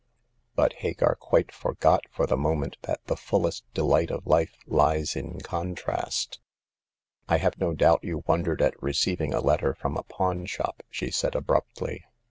[0.55, 5.39] But Hagar quite forgot for the moment that the fullest delight of life lies in
[5.41, 6.39] contrast."
[7.29, 11.11] I have no doubt you wondered at receiving a letter from a pawn shop," she
[11.11, 12.03] said, abruptly.